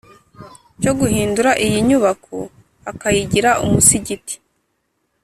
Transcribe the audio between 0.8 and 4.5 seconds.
cyo guhindura iyi nyubako akayigira umusigiti.